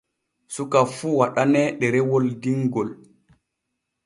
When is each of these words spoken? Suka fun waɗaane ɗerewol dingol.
Suka 0.55 0.79
fun 0.95 1.17
waɗaane 1.19 1.61
ɗerewol 1.79 2.25
dingol. 2.41 2.89